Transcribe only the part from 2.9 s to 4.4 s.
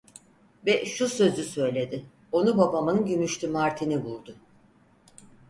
gümüşlü martini vurdu!"